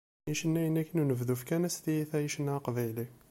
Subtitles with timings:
[0.31, 3.05] Icennayen-a n unebdu fkan-as tiyita i ccna aqbayli.